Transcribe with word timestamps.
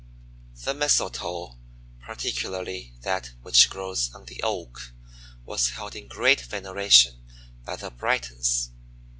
The 0.63 0.73
Mistletoe, 0.73 1.59
particularly 2.01 2.95
that 3.03 3.33
which 3.43 3.69
grows 3.69 4.11
on 4.15 4.25
the 4.25 4.41
Oak, 4.41 4.93
was 5.45 5.69
held 5.69 5.95
in 5.95 6.07
great 6.07 6.41
veneration 6.41 7.21
by 7.65 7.75
the 7.75 7.91
Britons. 7.91 8.71